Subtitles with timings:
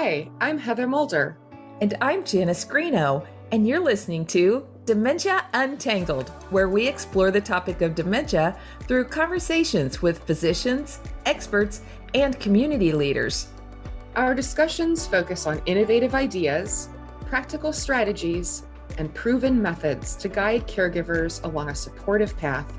[0.00, 1.36] Hi, I'm Heather Mulder.
[1.80, 7.82] And I'm Janice Greeno, and you're listening to Dementia Untangled, where we explore the topic
[7.82, 11.82] of dementia through conversations with physicians, experts,
[12.14, 13.48] and community leaders.
[14.14, 16.90] Our discussions focus on innovative ideas,
[17.26, 18.62] practical strategies,
[18.98, 22.72] and proven methods to guide caregivers along a supportive path.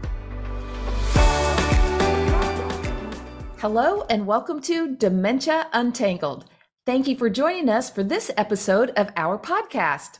[3.57, 6.45] Hello, and welcome to Dementia Untangled.
[6.89, 10.17] Thank you for joining us for this episode of our podcast.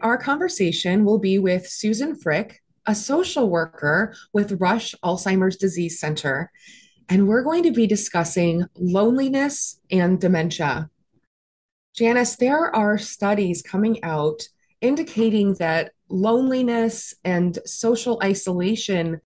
[0.00, 6.50] Our conversation will be with Susan Frick, a social worker with Rush Alzheimer's Disease Center,
[7.10, 10.88] and we're going to be discussing loneliness and dementia.
[11.94, 14.48] Janice, there are studies coming out
[14.80, 19.20] indicating that loneliness and social isolation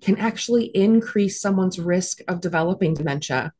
[0.00, 3.52] can actually increase someone's risk of developing dementia.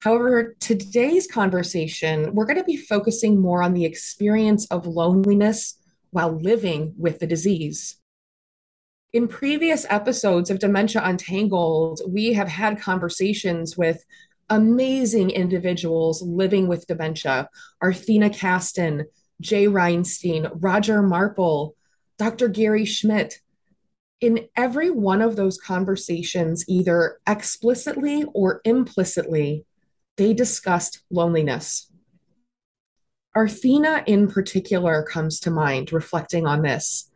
[0.00, 5.74] However, today's conversation, we're going to be focusing more on the experience of loneliness
[6.10, 7.96] while living with the disease.
[9.12, 14.04] In previous episodes of Dementia Untangled, we have had conversations with
[14.50, 17.48] amazing individuals living with dementia
[17.82, 19.06] Arthena Caston,
[19.40, 21.74] Jay Reinstein, Roger Marple,
[22.18, 22.48] Dr.
[22.48, 23.40] Gary Schmidt.
[24.20, 29.64] In every one of those conversations, either explicitly or implicitly,
[30.18, 31.90] they discussed loneliness.
[33.34, 37.10] Arthena, in particular, comes to mind reflecting on this.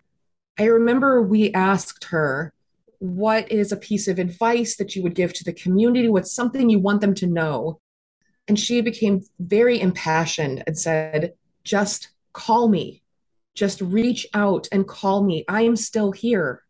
[0.58, 2.54] I remember we asked her,
[3.00, 6.08] What is a piece of advice that you would give to the community?
[6.08, 7.80] What's something you want them to know?
[8.46, 11.32] And she became very impassioned and said,
[11.64, 13.02] Just call me.
[13.54, 15.44] Just reach out and call me.
[15.48, 16.62] I am still here.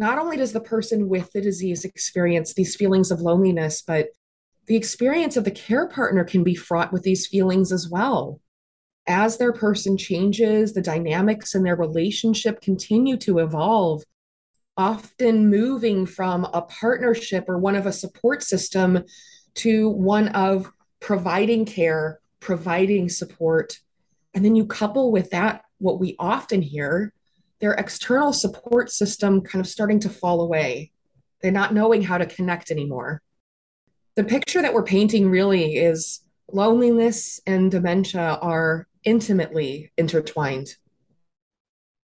[0.00, 4.08] Not only does the person with the disease experience these feelings of loneliness, but
[4.70, 8.40] the experience of the care partner can be fraught with these feelings as well.
[9.08, 14.04] As their person changes, the dynamics in their relationship continue to evolve,
[14.76, 19.02] often moving from a partnership or one of a support system
[19.56, 20.70] to one of
[21.00, 23.80] providing care, providing support.
[24.34, 27.12] And then you couple with that what we often hear
[27.58, 30.92] their external support system kind of starting to fall away.
[31.42, 33.20] They're not knowing how to connect anymore
[34.16, 36.20] the picture that we're painting really is
[36.52, 40.68] loneliness and dementia are intimately intertwined.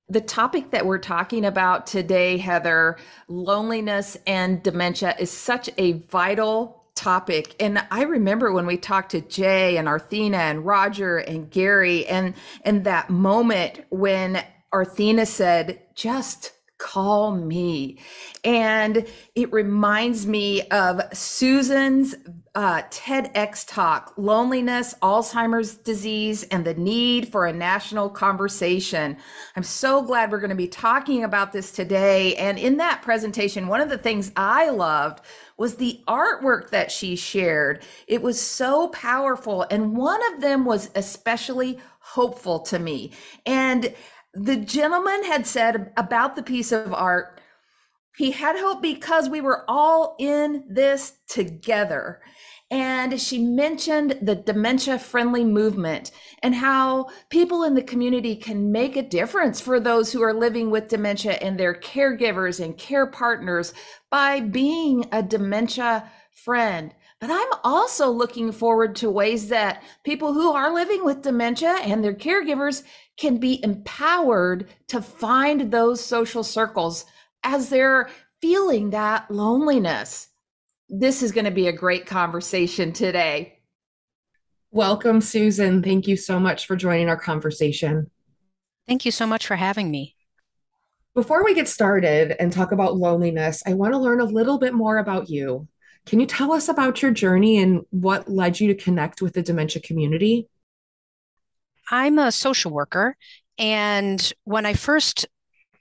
[0.08, 2.98] The topic that we're talking about today, Heather,
[3.28, 7.56] loneliness and dementia, is such a vital topic.
[7.60, 12.34] And I remember when we talked to Jay and Arthena and Roger and Gary, and
[12.64, 16.52] and that moment when Arthena said, just
[16.82, 17.96] call me.
[18.42, 19.06] And
[19.36, 22.16] it reminds me of Susan's
[22.56, 29.16] uh, TEDx talk, Loneliness, Alzheimer's Disease, and the Need for a National Conversation.
[29.54, 32.34] I'm so glad we're going to be talking about this today.
[32.34, 35.20] And in that presentation, one of the things I loved
[35.56, 37.84] was the artwork that she shared.
[38.08, 39.64] It was so powerful.
[39.70, 43.12] And one of them was especially hopeful to me.
[43.46, 43.94] And
[44.34, 47.40] the gentleman had said about the piece of art,
[48.16, 52.20] he had hope because we were all in this together.
[52.70, 56.10] And she mentioned the dementia friendly movement
[56.42, 60.70] and how people in the community can make a difference for those who are living
[60.70, 63.74] with dementia and their caregivers and care partners
[64.10, 66.94] by being a dementia friend.
[67.20, 72.02] But I'm also looking forward to ways that people who are living with dementia and
[72.02, 72.82] their caregivers
[73.22, 77.04] can be empowered to find those social circles
[77.44, 78.10] as they're
[78.40, 80.26] feeling that loneliness.
[80.88, 83.60] This is going to be a great conversation today.
[84.72, 85.84] Welcome, Susan.
[85.84, 88.10] Thank you so much for joining our conversation.
[88.88, 90.16] Thank you so much for having me.
[91.14, 94.74] Before we get started and talk about loneliness, I want to learn a little bit
[94.74, 95.68] more about you.
[96.06, 99.42] Can you tell us about your journey and what led you to connect with the
[99.42, 100.48] dementia community?
[101.92, 103.16] I'm a social worker.
[103.58, 105.26] And when I first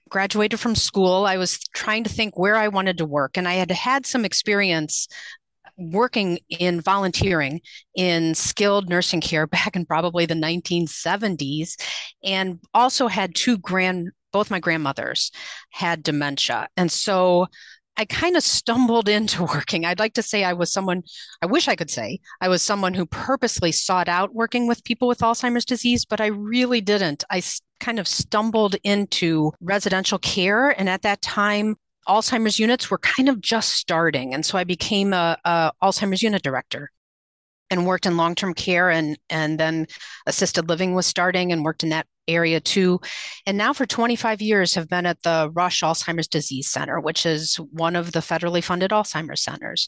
[0.10, 3.38] graduated from school, I was trying to think where I wanted to work.
[3.38, 5.08] And I had had some experience
[5.78, 7.62] working in volunteering
[7.96, 11.82] in skilled nursing care back in probably the 1970s,
[12.24, 15.32] and also had two grand, both my grandmothers
[15.72, 16.68] had dementia.
[16.76, 17.48] And so
[17.98, 19.86] I kind of stumbled into working.
[19.86, 21.04] I'd like to say I was someone,
[21.42, 25.08] I wish I could say I was someone who purposely sought out working with people
[25.08, 27.24] with Alzheimer's disease, but I really didn't.
[27.30, 27.42] I
[27.80, 30.70] kind of stumbled into residential care.
[30.70, 31.76] And at that time,
[32.08, 34.34] Alzheimer's units were kind of just starting.
[34.34, 36.92] And so I became a, a Alzheimer's unit director.
[37.72, 39.88] And worked in long-term care and and then
[40.28, 43.00] assisted living was starting and worked in that area too.
[43.48, 47.56] And now for 25 years have been at the rush alzheimer's disease center which is
[47.56, 49.88] one of the federally funded alzheimer's centers.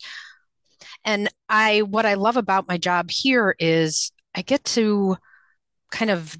[1.06, 5.18] And i what i love about my job here is i get to
[5.92, 6.36] kind of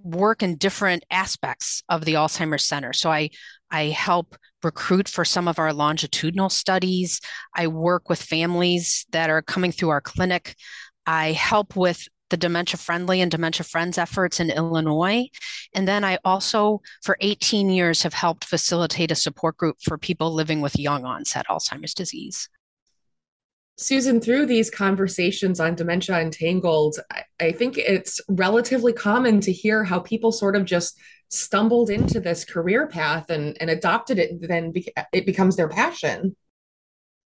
[0.00, 2.92] work in different aspects of the alzheimer's center.
[2.92, 3.30] So i
[3.70, 7.20] I help recruit for some of our longitudinal studies.
[7.54, 10.56] I work with families that are coming through our clinic.
[11.06, 15.28] I help with the Dementia Friendly and Dementia Friends efforts in Illinois.
[15.74, 20.34] And then I also, for 18 years, have helped facilitate a support group for people
[20.34, 22.48] living with young onset Alzheimer's disease.
[23.80, 29.84] Susan, through these conversations on Dementia Untangled, I, I think it's relatively common to hear
[29.84, 30.98] how people sort of just
[31.28, 36.34] stumbled into this career path and, and adopted it, then be- it becomes their passion.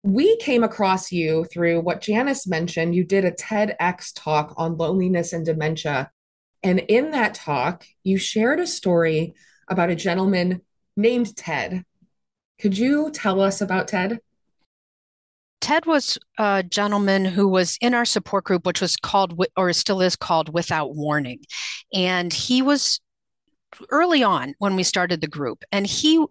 [0.03, 2.93] We came across you through what Janice mentioned.
[2.93, 6.11] You did a TEDx talk on loneliness and dementia.
[6.61, 9.33] And in that talk, you shared a story
[9.69, 10.61] about a gentleman
[10.97, 11.85] named Ted.
[12.59, 14.19] Could you tell us about Ted?
[15.63, 20.01] Ted was a gentleman who was in our support group, which was called, or still
[20.01, 21.39] is called, Without Warning.
[21.93, 22.99] And he was
[23.89, 25.63] early on when we started the group.
[25.71, 26.21] And he,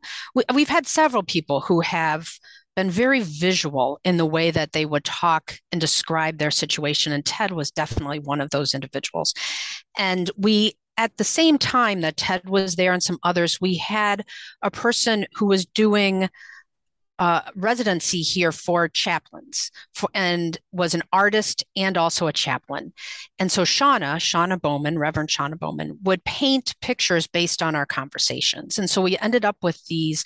[0.53, 2.29] we've had several people who have
[2.77, 7.15] been very visual in the way that they would talk and describe their situation.
[7.15, 9.33] And Ted was definitely one of those individuals.
[9.97, 14.27] And we, at the same time that Ted was there and some others, we had
[14.61, 16.29] a person who was doing
[17.19, 22.93] uh, residency here for chaplains for, and was an artist and also a chaplain.
[23.39, 28.79] And so Shauna, Shauna Bowman, Reverend Shauna Bowman, would paint pictures based on our conversations.
[28.79, 30.25] And so we ended up with these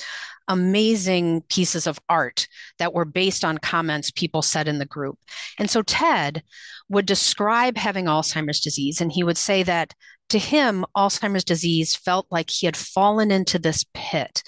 [0.49, 2.47] amazing pieces of art
[2.79, 5.19] that were based on comments people said in the group.
[5.59, 6.43] And so Ted
[6.89, 9.93] would describe having Alzheimer's disease, and he would say that
[10.31, 14.43] to him, Alzheimer's disease felt like he had fallen into this pit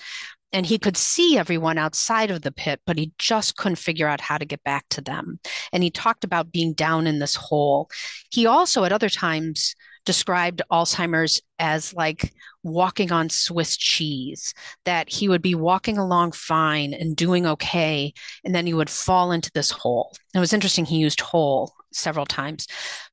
[0.53, 4.21] and he could see everyone outside of the pit, but he just couldn't figure out
[4.21, 5.39] how to get back to them.
[5.73, 7.91] And he talked about being down in this hole.
[8.31, 9.75] He also, at other times,
[10.09, 14.55] described Alzheimer's as like walking on Swiss cheese,
[14.87, 19.33] that he would be walking along fine and doing okay, and then he would fall
[19.33, 20.17] into this hole.
[20.35, 22.67] It was interesting, he used hole several times,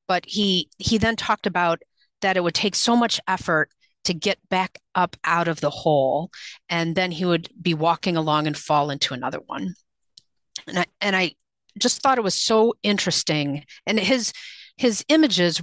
[0.08, 1.82] but he he then talked about
[2.22, 3.70] that it would take so much effort
[4.06, 6.32] to get back up out of the hole
[6.70, 9.76] and then he would be walking along and fall into another one.
[10.68, 11.34] And i and i
[11.78, 14.32] just thought it was so interesting and his
[14.78, 15.62] his images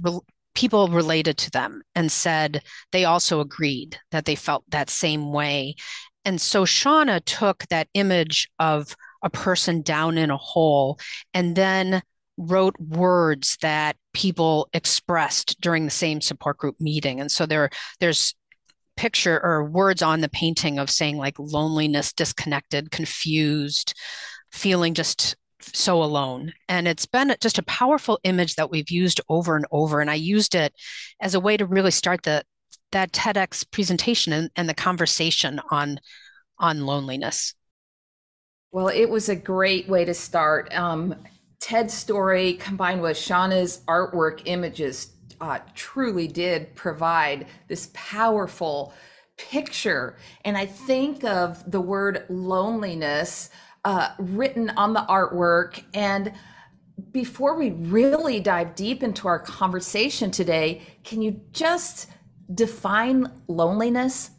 [0.55, 5.75] people related to them and said they also agreed that they felt that same way.
[6.25, 10.99] And so shauna took that image of a person down in a hole
[11.33, 12.01] and then
[12.37, 17.19] wrote words that people expressed during the same support group meeting.
[17.19, 17.69] And so there
[17.99, 18.35] there's
[18.95, 23.93] picture or words on the painting of saying like loneliness disconnected confused
[24.51, 26.53] feeling just so alone.
[26.67, 30.01] And it's been just a powerful image that we've used over and over.
[30.01, 30.73] And i used it
[31.21, 32.43] as a way to really start the
[32.91, 35.99] that tedx presentation and, and the conversation on
[36.59, 37.55] on loneliness.
[38.71, 40.75] Well it was a great way to start.
[40.75, 41.15] Um,
[41.63, 48.93] Ted's story combined with Shauna's artwork images uh, truly did provide this powerful
[49.37, 50.17] picture.
[50.43, 53.49] And I think of the word loneliness
[53.85, 55.81] uh, written on the artwork.
[55.93, 56.33] And
[57.13, 62.09] before we really dive deep into our conversation today, can you just
[62.53, 64.31] define loneliness?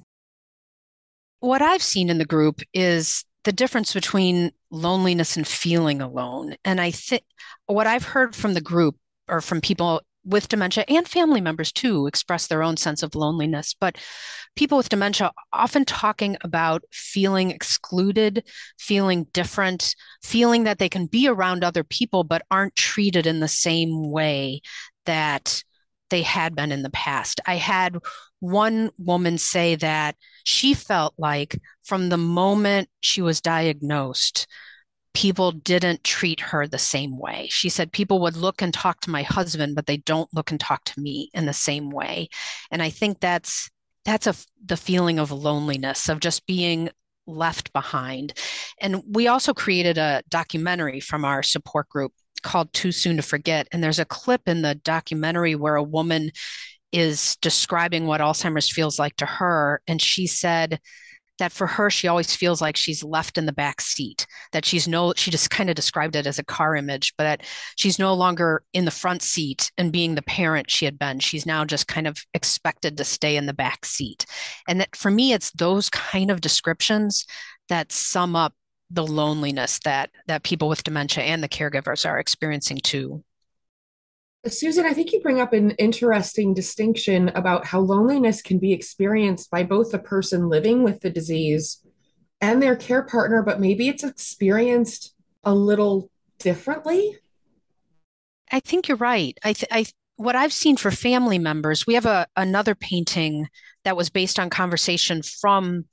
[1.40, 6.56] What I've seen in the group is the difference between loneliness and feeling alone.
[6.64, 7.22] And I think
[7.66, 8.96] what I've heard from the group
[9.28, 13.74] or from people with dementia and family members too express their own sense of loneliness.
[13.78, 13.98] But
[14.56, 18.44] people with dementia often talking about feeling excluded,
[18.78, 23.48] feeling different, feeling that they can be around other people but aren't treated in the
[23.48, 24.62] same way
[25.04, 25.62] that
[26.10, 27.40] they had been in the past.
[27.46, 27.98] I had
[28.40, 34.46] one woman say that she felt like from the moment she was diagnosed,
[35.14, 37.46] people didn't treat her the same way.
[37.50, 40.60] She said people would look and talk to my husband, but they don't look and
[40.60, 42.28] talk to me in the same way.
[42.70, 43.70] And I think that's
[44.04, 44.34] that's a
[44.64, 46.90] the feeling of loneliness of just being
[47.26, 48.34] left behind.
[48.78, 52.12] And we also created a documentary from our support group
[52.44, 53.66] called Too Soon to Forget.
[53.72, 56.30] And there's a clip in the documentary where a woman
[56.92, 59.82] is describing what Alzheimer's feels like to her.
[59.88, 60.78] And she said
[61.38, 64.86] that for her she always feels like she's left in the back seat that she's
[64.86, 67.42] no she just kind of described it as a car image but that
[67.76, 71.46] she's no longer in the front seat and being the parent she had been she's
[71.46, 74.26] now just kind of expected to stay in the back seat
[74.68, 77.26] and that for me it's those kind of descriptions
[77.68, 78.54] that sum up
[78.90, 83.24] the loneliness that that people with dementia and the caregivers are experiencing too
[84.46, 89.50] Susan, I think you bring up an interesting distinction about how loneliness can be experienced
[89.50, 91.82] by both the person living with the disease
[92.40, 95.14] and their care partner, but maybe it's experienced
[95.44, 97.16] a little differently.
[98.52, 99.38] I think you're right.
[99.42, 99.86] I, th- I
[100.16, 103.48] what I've seen for family members, we have a another painting
[103.84, 105.86] that was based on conversation from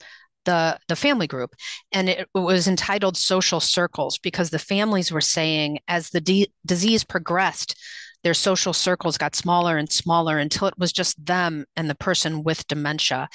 [0.46, 1.54] the the family group
[1.92, 7.76] and it was entitled social circles because the families were saying as the disease progressed
[8.24, 12.44] their social circles got smaller and smaller until it was just them and the person
[12.44, 13.28] with dementia.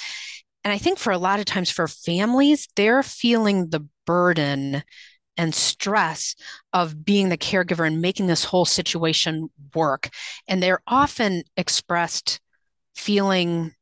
[0.65, 4.83] And I think for a lot of times for families, they're feeling the burden
[5.37, 6.35] and stress
[6.73, 10.09] of being the caregiver and making this whole situation work.
[10.49, 12.41] And they're often expressed
[12.95, 13.75] feeling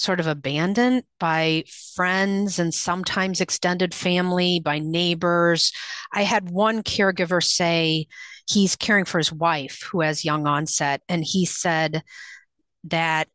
[0.00, 1.62] sort of abandoned by
[1.94, 5.72] friends and sometimes extended family, by neighbors.
[6.10, 8.06] I had one caregiver say,
[8.48, 11.02] he's caring for his wife who has young onset.
[11.06, 12.02] And he said
[12.84, 13.28] that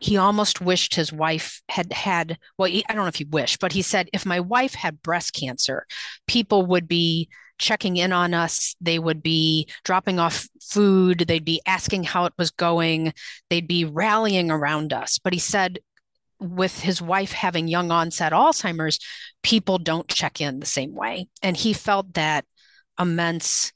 [0.00, 3.72] he almost wished his wife had had, well, I don't know if he wished, but
[3.72, 5.86] he said, if my wife had breast cancer,
[6.28, 8.76] people would be checking in on us.
[8.80, 11.24] They would be dropping off food.
[11.26, 13.12] They'd be asking how it was going.
[13.50, 15.18] They'd be rallying around us.
[15.18, 15.80] But he said,
[16.38, 18.98] with his wife having young onset Alzheimer's,
[19.42, 21.28] people don't check in the same way.
[21.42, 22.44] And he felt that
[22.98, 23.72] immense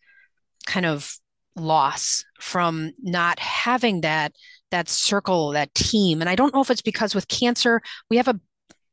[0.66, 1.16] kind of
[1.56, 4.32] loss from not having that
[4.70, 8.28] that circle that team and i don't know if it's because with cancer we have
[8.28, 8.40] a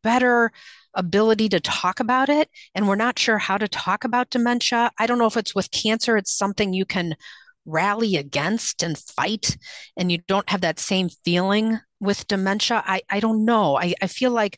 [0.03, 0.51] better
[0.95, 5.05] ability to talk about it and we're not sure how to talk about dementia i
[5.05, 7.15] don't know if it's with cancer it's something you can
[7.65, 9.57] rally against and fight
[9.95, 14.08] and you don't have that same feeling with dementia i, I don't know I, I
[14.08, 14.58] feel like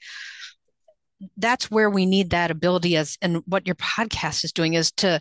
[1.38, 5.20] that's where we need that ability as and what your podcast is doing is to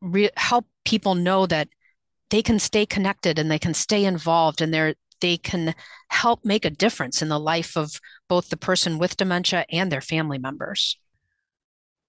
[0.00, 1.68] re- help people know that
[2.30, 5.74] they can stay connected and they can stay involved and they're they can
[6.08, 10.02] help make a difference in the life of both the person with dementia and their
[10.02, 10.98] family members.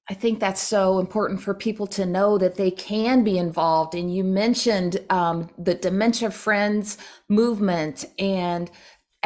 [0.10, 3.94] I think that's so important for people to know that they can be involved.
[3.94, 8.72] And you mentioned um, the Dementia Friends movement and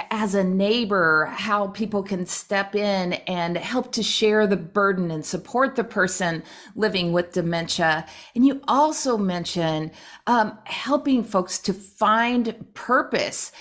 [0.10, 5.26] as a neighbor, how people can step in and help to share the burden and
[5.26, 6.44] support the person
[6.76, 8.06] living with dementia.
[8.34, 9.92] And you also mentioned
[10.28, 13.52] um, helping folks to find purpose.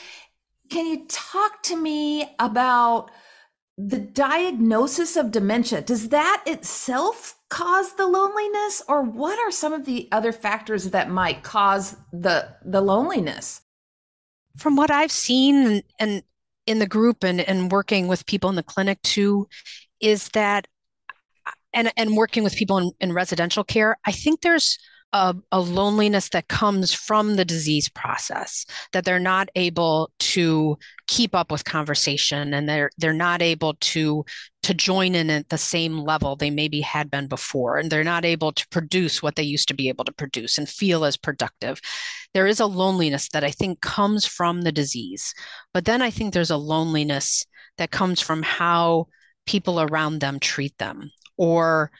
[0.70, 3.10] Can you talk to me about
[3.76, 5.82] the diagnosis of dementia?
[5.82, 11.10] Does that itself cause the loneliness, or what are some of the other factors that
[11.10, 13.62] might cause the the loneliness?
[14.56, 16.22] From what I've seen and, and
[16.66, 19.48] in the group and, and working with people in the clinic too,
[20.00, 20.66] is that
[21.72, 24.78] and and working with people in, in residential care, I think there's
[25.12, 31.34] a, a, loneliness that comes from the disease process that they're not able to keep
[31.34, 34.24] up with conversation and they're they're not able to
[34.62, 38.24] to join in at the same level they maybe had been before and they're not
[38.24, 41.80] able to produce what they used to be able to produce and feel as productive.
[42.32, 45.34] There is a loneliness that i think comes from the disease
[45.74, 47.44] but then i think there's a loneliness
[47.78, 49.08] that comes from how
[49.46, 51.90] people around them treat them or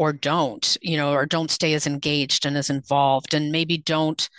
[0.00, 4.30] or don't, you know, or don't stay as engaged and as involved, and maybe don't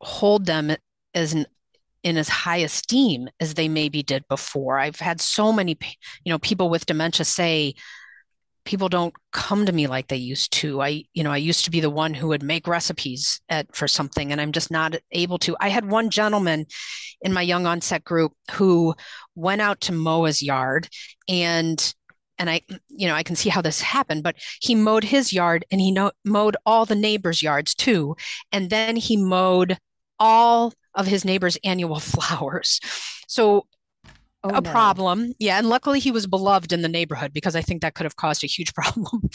[0.00, 0.76] hold them
[1.12, 1.44] as an
[2.04, 4.78] in as high esteem as they maybe did before.
[4.78, 5.76] I've had so many,
[6.24, 7.74] you know, people with dementia say,
[8.64, 10.80] people don't come to me like they used to.
[10.80, 13.88] I, you know, I used to be the one who would make recipes at for
[13.88, 15.56] something, and I'm just not able to.
[15.58, 16.66] I had one gentleman
[17.22, 18.94] in my young onset group who
[19.34, 20.88] went out to mow his yard
[21.28, 21.92] and
[22.42, 25.64] and I, you know, I can see how this happened, but he mowed his yard
[25.70, 28.16] and he no- mowed all the neighbors' yards too.
[28.50, 29.78] And then he mowed
[30.18, 32.80] all of his neighbors' annual flowers.
[33.28, 33.66] So
[34.44, 34.70] Oh, a no.
[34.72, 35.34] problem.
[35.38, 35.58] Yeah.
[35.58, 38.42] And luckily he was beloved in the neighborhood because I think that could have caused
[38.42, 39.28] a huge problem.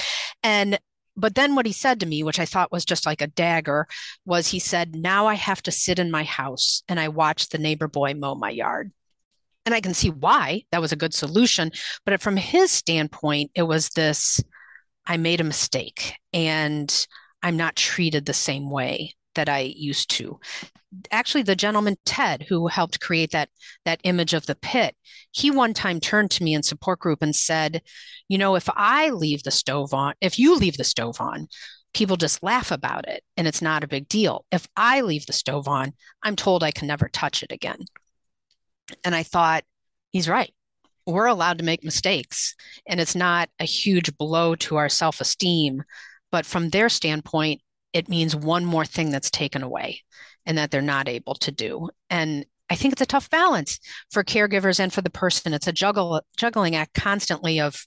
[0.43, 0.79] and,
[1.15, 3.87] but then what he said to me, which I thought was just like a dagger,
[4.25, 7.57] was he said, Now I have to sit in my house and I watch the
[7.57, 8.91] neighbor boy mow my yard.
[9.67, 11.73] And I can see why that was a good solution.
[12.05, 14.41] But from his standpoint, it was this
[15.05, 16.89] I made a mistake and
[17.43, 20.39] I'm not treated the same way that I used to.
[21.11, 23.49] Actually, the gentleman Ted, who helped create that
[23.83, 24.95] that image of the pit,
[25.33, 27.81] he one time turned to me in support group and said,
[28.29, 31.49] "You know, if I leave the stove on, if you leave the stove on,
[31.93, 34.45] people just laugh about it and it's not a big deal.
[34.49, 35.91] If I leave the stove on,
[36.23, 37.79] I'm told I can never touch it again."
[39.03, 39.63] And I thought,
[40.11, 40.53] he's right.
[41.05, 45.83] We're allowed to make mistakes, and it's not a huge blow to our self esteem.
[46.31, 47.61] But from their standpoint,
[47.93, 50.01] it means one more thing that's taken away
[50.45, 51.89] and that they're not able to do.
[52.09, 53.79] And I think it's a tough balance
[54.11, 55.53] for caregivers and for the person.
[55.53, 57.85] It's a juggle, juggling act constantly of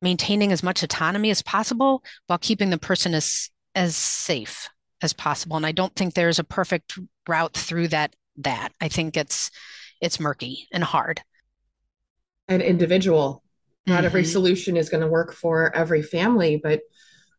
[0.00, 4.68] maintaining as much autonomy as possible while keeping the person as as safe
[5.02, 5.56] as possible.
[5.56, 8.14] And I don't think there's a perfect route through that.
[8.38, 9.50] That I think it's
[10.04, 11.22] it's murky and hard.
[12.46, 13.42] And individual.
[13.86, 14.06] Not mm-hmm.
[14.06, 16.82] every solution is going to work for every family, but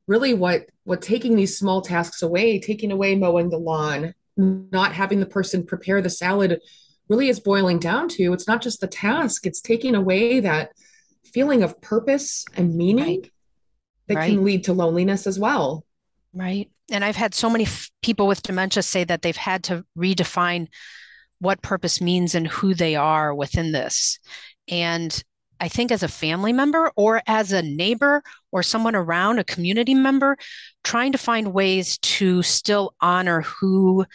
[0.07, 5.19] really what what taking these small tasks away, taking away mowing the lawn, not having
[5.19, 6.60] the person prepare the salad
[7.07, 10.72] really is boiling down to it's not just the task, it's taking away that
[11.24, 13.31] feeling of purpose and meaning right.
[14.07, 14.31] that right.
[14.31, 15.86] can lead to loneliness as well.
[16.34, 16.69] Right.
[16.91, 20.67] And I've had so many f- people with dementia say that they've had to redefine
[21.45, 24.19] what purpose means and who they are within this.
[24.67, 25.23] And
[25.59, 29.93] I think as a family member or as a neighbor or someone around, a community
[29.93, 30.37] member,
[30.83, 34.05] trying to find ways to still honor who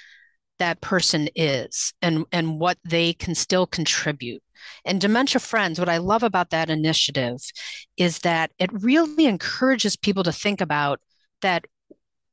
[0.58, 4.42] that person is and, and what they can still contribute.
[4.84, 7.40] And Dementia Friends, what I love about that initiative
[7.96, 11.00] is that it really encourages people to think about
[11.40, 11.64] that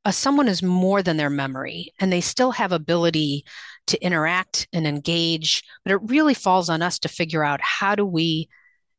[0.03, 3.45] uh, someone is more than their memory and they still have ability
[3.87, 8.05] to interact and engage but it really falls on us to figure out how do
[8.05, 8.47] we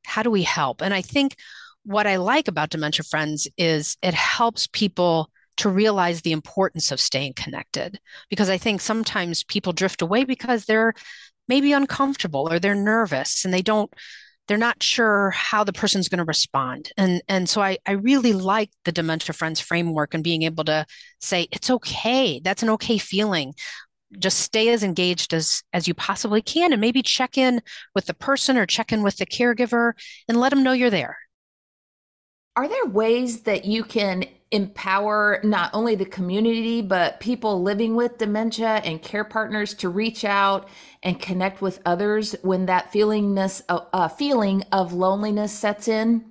[0.04, 0.82] how do we help?
[0.82, 1.36] And i think
[1.84, 7.00] what i like about dementia friends is it helps people to realize the importance of
[7.00, 7.98] staying connected
[8.30, 10.94] because i think sometimes people drift away because they're
[11.48, 13.92] maybe uncomfortable or they're nervous and they don't
[14.48, 16.90] they're not sure how the person's going to respond.
[16.96, 20.86] And and so I, I really like the dementia friends framework and being able to
[21.20, 22.40] say it's okay.
[22.42, 23.52] That's an okay feeling
[24.18, 27.60] just stay as engaged as as you possibly can and maybe check in
[27.94, 29.92] with the person or check in with the caregiver
[30.28, 31.18] and let them know you're there.
[32.56, 38.16] Are there ways that you can empower not only the community but people living with
[38.16, 40.68] dementia and care partners to reach out
[41.02, 46.24] and connect with others when that feelingness uh, uh feeling of loneliness sets in?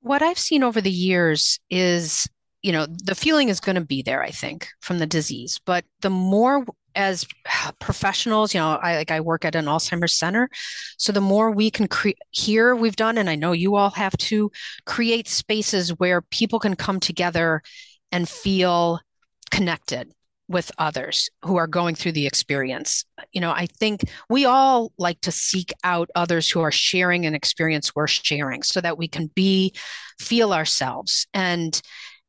[0.00, 2.28] What i've seen over the years is
[2.64, 5.84] you know the feeling is going to be there i think from the disease but
[6.00, 6.64] the more
[6.96, 7.26] as
[7.78, 10.48] professionals you know i like i work at an alzheimer's center
[10.96, 14.16] so the more we can create here we've done and i know you all have
[14.16, 14.50] to
[14.86, 17.62] create spaces where people can come together
[18.10, 18.98] and feel
[19.50, 20.10] connected
[20.48, 23.06] with others who are going through the experience.
[23.32, 27.34] You know, I think we all like to seek out others who are sharing an
[27.34, 29.74] experience we're sharing so that we can be
[30.18, 31.80] feel ourselves and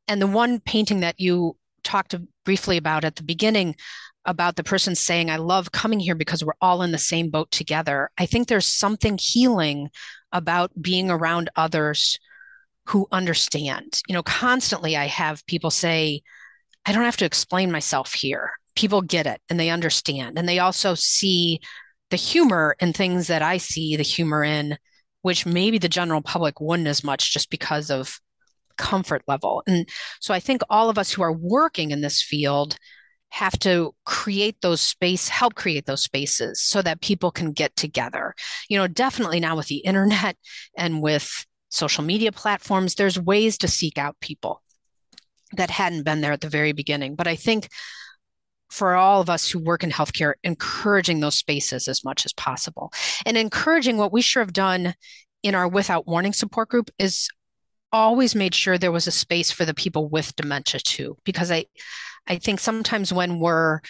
[0.08, 2.14] and the one painting that you talked
[2.44, 3.76] briefly about at the beginning
[4.24, 7.50] about the person saying, I love coming here because we're all in the same boat
[7.50, 8.10] together.
[8.18, 9.88] I think there's something healing
[10.32, 12.18] about being around others
[12.86, 14.00] who understand.
[14.08, 16.22] You know, constantly I have people say,
[16.84, 18.50] I don't have to explain myself here.
[18.74, 20.38] People get it and they understand.
[20.38, 21.60] And they also see
[22.10, 24.76] the humor in things that I see the humor in,
[25.22, 28.20] which maybe the general public wouldn't as much just because of
[28.76, 29.62] comfort level.
[29.66, 29.88] And
[30.20, 32.76] so I think all of us who are working in this field
[33.30, 38.34] have to create those space help create those spaces so that people can get together.
[38.68, 40.36] You know definitely now with the internet
[40.76, 44.62] and with social media platforms there's ways to seek out people
[45.56, 47.16] that hadn't been there at the very beginning.
[47.16, 47.68] But i think
[48.70, 52.92] for all of us who work in healthcare encouraging those spaces as much as possible.
[53.24, 54.94] And encouraging what we sure have done
[55.42, 57.28] in our without warning support group is
[57.96, 61.64] always made sure there was a space for the people with dementia too because i
[62.26, 63.80] i think sometimes when we're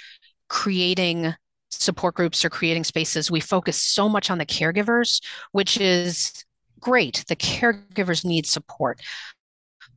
[0.49, 1.35] creating
[1.71, 6.45] support groups or creating spaces we focus so much on the caregivers which is
[6.81, 7.25] great.
[7.29, 9.01] The caregivers need support.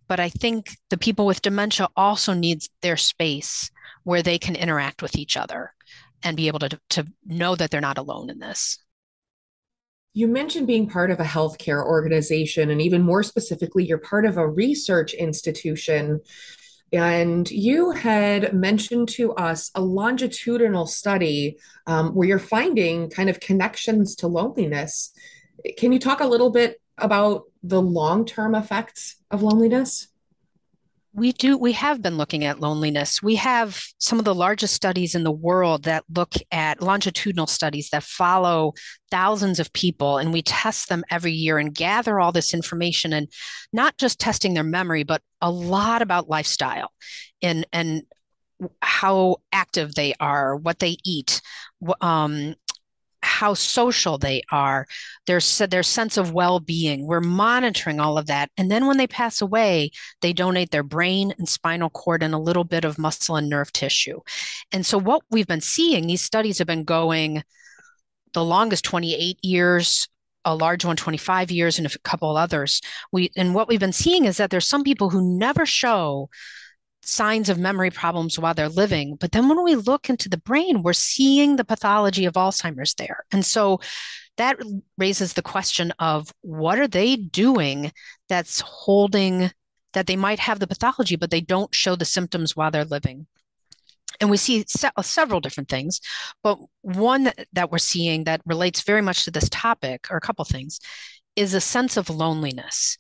[0.08, 3.70] But i think the people with dementia also needs their space
[4.04, 5.74] where they can interact with each other
[6.24, 8.80] and be able to, to know that they're not alone in this
[10.14, 14.38] you mentioned being part of a healthcare organization, and even more specifically, you're part of
[14.38, 16.22] a research institution.
[16.92, 23.40] And you had mentioned to us a longitudinal study um, where you're finding kind of
[23.40, 25.12] connections to loneliness.
[25.78, 30.09] Can you talk a little bit about the long term effects of loneliness?
[31.14, 33.22] We do, we have been looking at loneliness.
[33.24, 37.90] We have some of the largest studies in the world that look at longitudinal studies
[37.90, 38.74] that follow
[39.10, 43.28] thousands of people, and we test them every year and gather all this information and
[43.74, 46.92] not just testing their memory, but a lot about lifestyle
[47.42, 48.04] and, and
[48.82, 51.42] how active they are, what they eat,
[52.02, 52.54] um,
[53.22, 54.86] how social they are,
[55.26, 57.06] their, their sense of well being.
[57.06, 58.50] We're monitoring all of that.
[58.58, 62.40] And then when they pass away, they donate their brain and spinal cord and a
[62.40, 64.20] little bit of muscle and nerve tissue.
[64.72, 67.44] And so, what we've been seeing, these studies have been going
[68.34, 70.08] the longest 28 years
[70.46, 74.24] a large one 25 years and a couple others we and what we've been seeing
[74.24, 76.30] is that there's some people who never show
[77.10, 79.16] signs of memory problems while they're living.
[79.16, 83.26] But then when we look into the brain, we're seeing the pathology of Alzheimer's there.
[83.32, 83.80] And so
[84.38, 84.58] that
[84.98, 87.92] raises the question of what are they doing
[88.30, 89.52] that's holding
[89.94, 93.28] that they might have the pathology, but they don't show the symptoms while they're living.
[94.22, 96.02] And we see se- several different things,
[96.44, 100.46] but one that we're seeing that relates very much to this topic, or a couple
[100.46, 100.80] things,
[101.40, 102.98] is a sense of loneliness.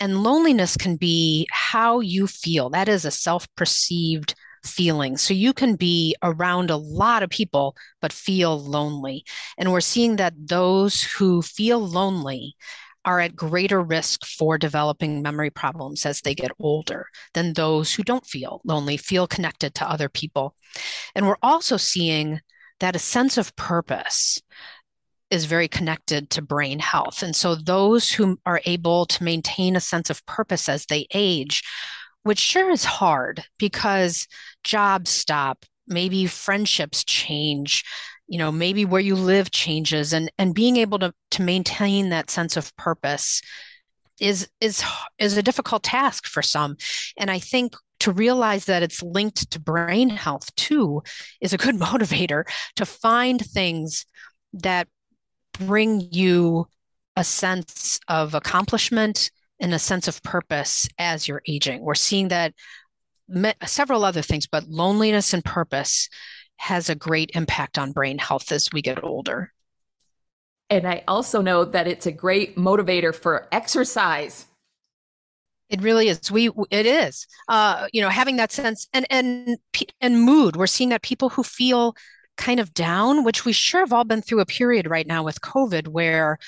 [0.00, 2.70] And loneliness can be how you feel.
[2.70, 5.18] That is a self perceived feeling.
[5.18, 9.24] So you can be around a lot of people, but feel lonely.
[9.58, 12.56] And we're seeing that those who feel lonely
[13.04, 18.02] are at greater risk for developing memory problems as they get older than those who
[18.02, 20.54] don't feel lonely, feel connected to other people.
[21.14, 22.40] And we're also seeing
[22.80, 24.40] that a sense of purpose
[25.32, 27.22] is very connected to brain health.
[27.22, 31.62] And so those who are able to maintain a sense of purpose as they age,
[32.22, 34.28] which sure is hard because
[34.62, 37.82] jobs stop, maybe friendships change,
[38.28, 42.28] you know, maybe where you live changes and and being able to to maintain that
[42.28, 43.40] sense of purpose
[44.20, 44.84] is is
[45.18, 46.76] is a difficult task for some.
[47.16, 51.02] And I think to realize that it's linked to brain health too
[51.40, 52.44] is a good motivator
[52.76, 54.04] to find things
[54.52, 54.88] that
[55.52, 56.66] bring you
[57.16, 61.82] a sense of accomplishment and a sense of purpose as you're aging.
[61.82, 62.54] We're seeing that
[63.64, 66.08] several other things, but loneliness and purpose
[66.56, 69.52] has a great impact on brain health as we get older.
[70.70, 74.46] And I also know that it's a great motivator for exercise.
[75.68, 76.30] It really is.
[76.30, 77.26] We it is.
[77.48, 79.56] Uh, you know, having that sense and and
[80.00, 80.56] and mood.
[80.56, 81.94] We're seeing that people who feel
[82.42, 85.40] kind of down, which we sure have all been through a period right now with
[85.40, 86.38] COVID where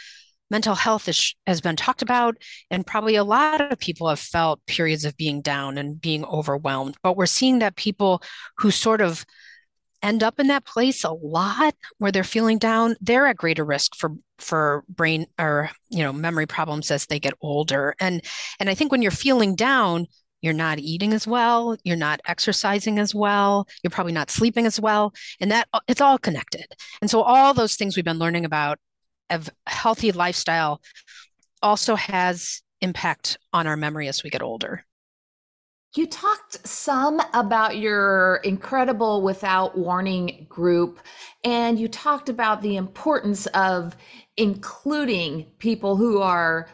[0.51, 2.37] mental health is, has been talked about,
[2.69, 6.97] and probably a lot of people have felt periods of being down and being overwhelmed.
[7.03, 8.23] But we're seeing that people
[8.59, 9.25] who sort of
[10.03, 13.97] end up in that place a lot where they're feeling down they're at greater risk
[13.97, 18.21] for for brain or you know memory problems as they get older and
[18.61, 20.07] and i think when you're feeling down
[20.45, 24.79] you're not eating as well, you're not exercising as well, you're probably not sleeping as
[24.79, 26.67] well, and that uh, it's all connected.
[27.01, 28.79] And so all those things we've been learning about
[29.31, 30.81] of healthy lifestyle
[31.63, 34.85] also has impact on our memory as we get older.
[35.97, 40.99] You talked some about your incredible without warning group,
[41.45, 43.97] and you talked about the importance of
[44.37, 46.69] including people who are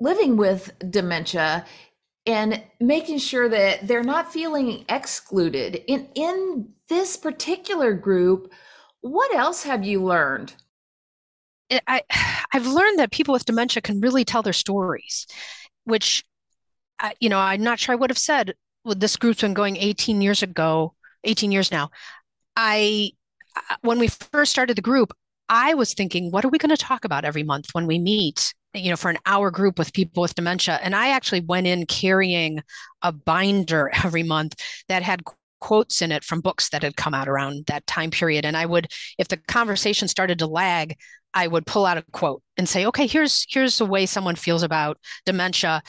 [0.00, 1.64] living with dementia
[2.26, 8.52] and making sure that they're not feeling excluded in in this particular group
[9.00, 10.54] what else have you learned
[11.70, 12.02] eh, I,
[12.52, 15.26] I've learned that people with dementia can really tell their stories,
[15.84, 16.22] which,
[16.98, 18.54] I, you know, I'm not sure I would have said.
[18.84, 21.90] Well, this group's been going 18 years ago, 18 years now.
[22.56, 23.12] I,
[23.56, 25.12] uh, when we first started the group,
[25.48, 28.54] I was thinking, what are we going to talk about every month when we meet?
[28.74, 30.78] You know, for an hour group with people with dementia.
[30.82, 32.62] And I actually went in carrying
[33.02, 34.54] a binder every month
[34.88, 35.22] that had
[35.60, 38.44] quotes in it from books that had come out around that time period.
[38.44, 40.96] And I would, if the conversation started to lag,
[41.34, 44.62] I would pull out a quote and say, okay, here's here's the way someone feels
[44.62, 45.82] about dementia.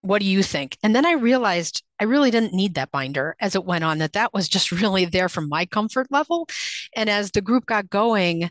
[0.00, 0.76] What do you think?
[0.82, 4.14] And then I realized I really didn't need that binder as it went on, that
[4.14, 6.48] that was just really there for my comfort level.
[6.96, 8.50] And as the group got going,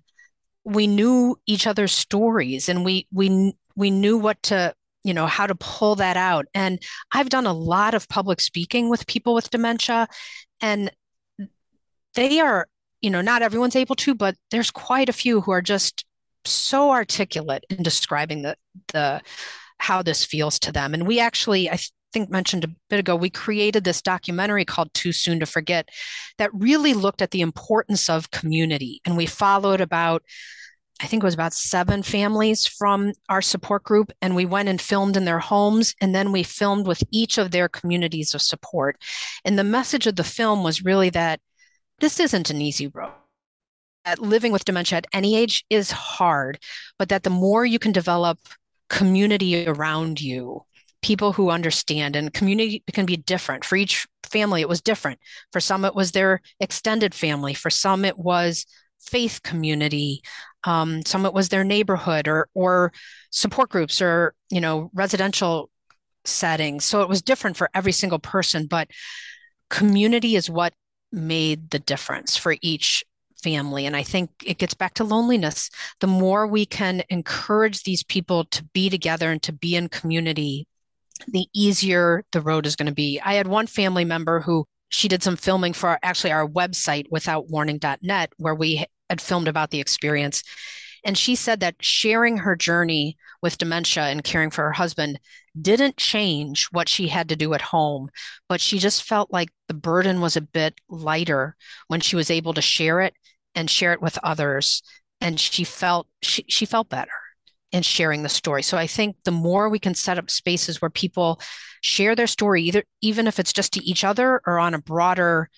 [0.63, 5.47] we knew each other's stories and we we we knew what to you know how
[5.47, 6.45] to pull that out.
[6.53, 6.79] And
[7.11, 10.07] i've done a lot of public speaking with people with dementia
[10.61, 10.91] and
[12.13, 12.67] they are
[13.01, 16.05] you know not everyone's able to but there's quite a few who are just
[16.45, 18.55] so articulate in describing the
[18.93, 19.21] the
[19.77, 20.93] how this feels to them.
[20.93, 21.77] And we actually i
[22.13, 25.87] think mentioned a bit ago we created this documentary called too soon to forget
[26.37, 29.01] that really looked at the importance of community.
[29.05, 30.23] And we followed about
[31.01, 34.79] I think it was about seven families from our support group, and we went and
[34.79, 38.97] filmed in their homes, and then we filmed with each of their communities of support.
[39.43, 41.39] And the message of the film was really that
[41.99, 43.13] this isn't an easy road.
[44.05, 46.59] That living with dementia at any age is hard,
[46.99, 48.37] but that the more you can develop
[48.89, 50.65] community around you,
[51.01, 53.65] people who understand, and community can be different.
[53.65, 55.19] For each family, it was different.
[55.51, 57.55] For some, it was their extended family.
[57.55, 58.65] For some, it was
[59.01, 60.21] faith community.
[60.63, 62.93] Um, some it was their neighborhood or or
[63.31, 65.69] support groups or you know residential
[66.25, 66.85] settings.
[66.85, 68.89] So it was different for every single person, but
[69.69, 70.73] community is what
[71.11, 73.03] made the difference for each
[73.41, 73.85] family.
[73.85, 75.69] And I think it gets back to loneliness.
[75.99, 80.67] The more we can encourage these people to be together and to be in community,
[81.27, 83.19] the easier the road is going to be.
[83.19, 87.09] I had one family member who she did some filming for our, actually our website
[87.11, 90.41] withoutwarning.net where we had filmed about the experience.
[91.03, 95.19] And she said that sharing her journey with dementia and caring for her husband
[95.59, 98.09] didn't change what she had to do at home
[98.47, 101.55] but she just felt like the burden was a bit lighter
[101.87, 103.13] when she was able to share it
[103.55, 104.81] and share it with others.
[105.19, 107.11] And she felt she, she felt better
[107.71, 108.63] in sharing the story.
[108.63, 111.39] So i think the more we can set up spaces where people
[111.81, 115.49] share their story either even if it's just to each other or on a broader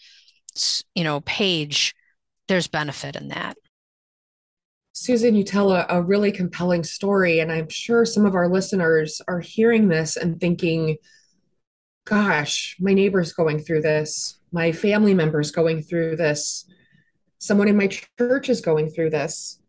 [0.95, 1.93] you know page
[2.47, 3.57] there's benefit in that
[4.95, 9.21] Susan, you tell a, a, really compelling story, and I'm sure some of our listeners
[9.27, 10.97] are hearing this and thinking,
[12.05, 16.69] gosh, my neighbor's going through this, my family member's going through this,
[17.39, 19.59] someone in my church is going through this.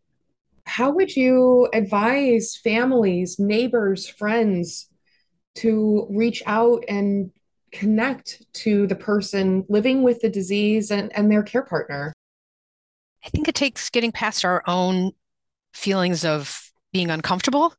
[0.65, 4.89] How would you advise families, neighbors, friends
[5.55, 7.31] to reach out and
[7.71, 12.13] connect to the person living with the disease and, and their care partner?
[13.25, 15.11] I think it takes getting past our own
[15.73, 17.73] feelings of being uncomfortable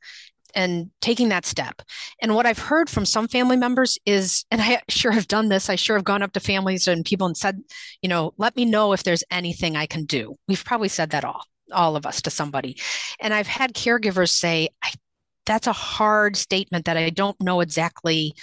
[0.55, 1.83] and taking that step.
[2.21, 5.69] And what I've heard from some family members is, and I sure have done this,
[5.69, 7.61] I sure have gone up to families and people and said,
[8.03, 10.37] you know, let me know if there's anything I can do.
[10.49, 12.79] We've probably said that all, all of us to somebody.
[13.21, 14.71] And I've had caregivers say,
[15.45, 18.35] that's a hard statement that I don't know exactly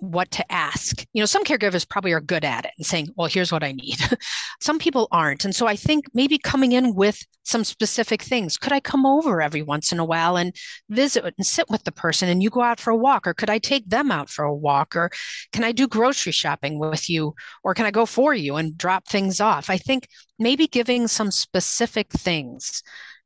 [0.00, 1.04] what to ask.
[1.12, 3.72] You know, some caregivers probably are good at it and saying, well, here's what I
[3.72, 3.98] need.
[4.60, 5.44] some people aren't.
[5.44, 8.56] And so I think maybe coming in with some specific things.
[8.56, 10.54] Could I come over every once in a while and
[10.88, 13.26] visit and sit with the person and you go out for a walk?
[13.26, 14.96] Or could I take them out for a walk?
[14.96, 15.10] Or
[15.52, 17.34] can I do grocery shopping with you?
[17.62, 19.70] Or can I go for you and drop things off?
[19.70, 22.82] I think maybe giving some specific things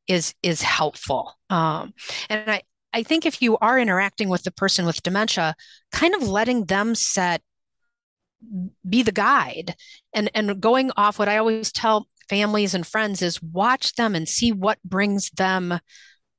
[0.07, 1.35] is is helpful.
[1.51, 1.95] Um,
[2.29, 5.55] and I, I think if you are interacting with the person with dementia,
[5.93, 7.43] kind of letting them set
[8.89, 9.75] be the guide
[10.15, 14.29] and and going off what I always tell families and friends is watch them and
[14.29, 15.79] see what brings them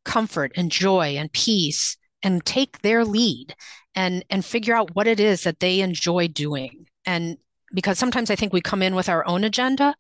[0.04, 3.54] comfort and joy and peace and take their lead
[3.94, 6.88] and and figure out what it is that they enjoy doing.
[7.06, 7.38] And
[7.74, 9.96] because sometimes I think we come in with our own agenda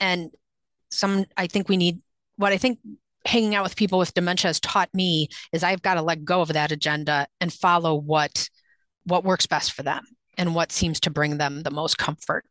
[0.00, 0.30] and
[0.90, 2.00] some I think we need
[2.36, 2.78] what I think
[3.28, 6.40] hanging out with people with dementia has taught me is I've got to let go
[6.40, 8.48] of that agenda and follow what
[9.04, 10.04] what works best for them
[10.38, 12.44] and what seems to bring them the most comfort.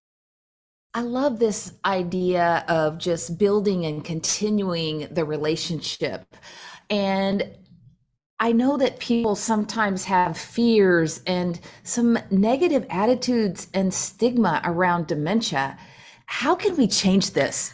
[0.93, 6.35] I love this idea of just building and continuing the relationship.
[6.89, 7.55] And
[8.39, 15.77] I know that people sometimes have fears and some negative attitudes and stigma around dementia.
[16.27, 17.73] How can we change this?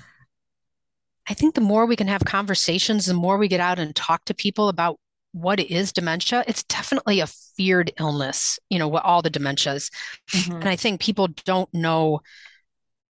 [1.28, 4.26] I think the more we can have conversations, the more we get out and talk
[4.26, 5.00] to people about
[5.32, 9.90] what is dementia, it's definitely a feared illness, you know, what all the dementias.
[10.32, 10.56] Mm-hmm.
[10.58, 12.22] And I think people don't know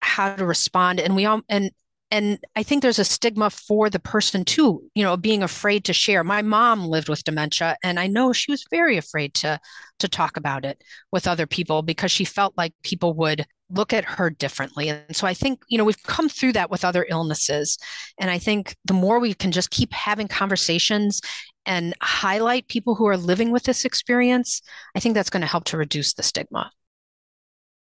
[0.00, 1.00] how to respond.
[1.00, 1.70] And we all, and,
[2.12, 5.94] and I think there's a stigma for the person too, you know, being afraid to
[5.94, 6.22] share.
[6.22, 9.58] My mom lived with dementia and I know she was very afraid to
[9.98, 14.04] to talk about it with other people because she felt like people would look at
[14.04, 14.90] her differently.
[14.90, 17.78] And so I think, you know, we've come through that with other illnesses.
[18.20, 21.22] And I think the more we can just keep having conversations
[21.64, 24.60] and highlight people who are living with this experience,
[24.94, 26.72] I think that's going to help to reduce the stigma.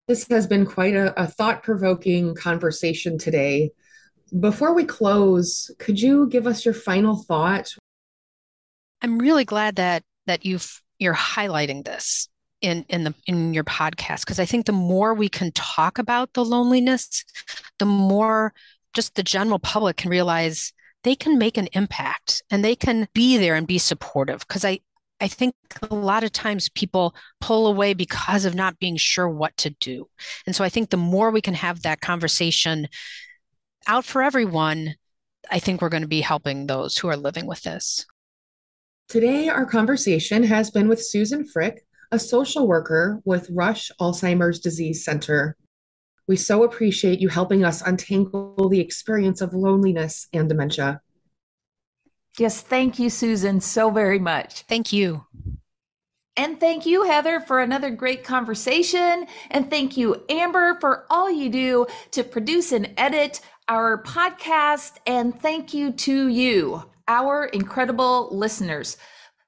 [0.09, 3.71] This has been quite a, a thought provoking conversation today.
[4.39, 7.75] Before we close, could you give us your final thought?
[9.03, 12.29] I'm really glad that that you've you're highlighting this
[12.61, 16.33] in in the in your podcast because I think the more we can talk about
[16.35, 17.25] the loneliness,
[17.79, 18.53] the more
[18.95, 23.39] just the general public can realize they can make an impact and they can be
[23.39, 24.81] there and be supportive because I
[25.21, 29.55] I think a lot of times people pull away because of not being sure what
[29.59, 30.09] to do.
[30.47, 32.89] And so I think the more we can have that conversation
[33.87, 34.95] out for everyone,
[35.51, 38.07] I think we're going to be helping those who are living with this.
[39.09, 45.05] Today, our conversation has been with Susan Frick, a social worker with Rush Alzheimer's Disease
[45.05, 45.57] Center.
[46.29, 51.01] We so appreciate you helping us untangle the experience of loneliness and dementia.
[52.39, 54.63] Yes, thank you, Susan, so very much.
[54.63, 55.27] Thank you.
[56.37, 59.27] And thank you, Heather, for another great conversation.
[59.51, 63.41] And thank you, Amber, for all you do to produce and edit
[63.71, 64.95] our podcast.
[65.07, 68.97] And thank you to you, our incredible listeners.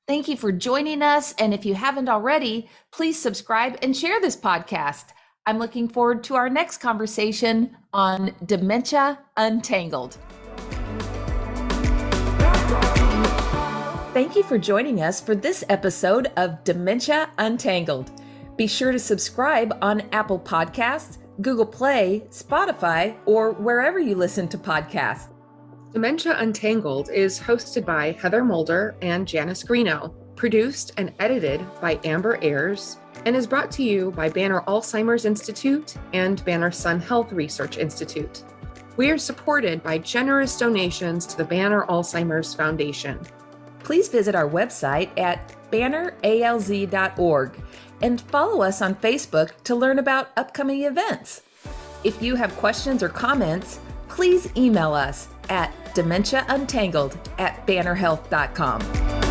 [0.07, 1.35] Thank you for joining us.
[1.39, 5.07] And if you haven't already, please subscribe and share this podcast.
[5.45, 10.17] I'm looking forward to our next conversation on Dementia Untangled.
[14.15, 18.13] Thank you for joining us for this episode of Dementia Untangled.
[18.57, 24.59] Be sure to subscribe on Apple Podcasts, Google Play, Spotify, or wherever you listen to
[24.59, 25.33] podcasts.
[25.93, 32.39] Dementia Untangled is hosted by Heather Mulder and Janice Greeno, produced and edited by Amber
[32.43, 37.79] Ayers, and is brought to you by Banner Alzheimer's Institute and Banner Sun Health Research
[37.79, 38.45] Institute.
[38.97, 43.21] We are supported by generous donations to the Banner Alzheimer's Foundation.
[43.79, 47.63] Please visit our website at banneralz.org
[48.03, 51.43] and follow us on Facebook to learn about upcoming events.
[52.05, 59.22] If you have questions or comments, please email us at dementiauntangled at bannerhealth.com.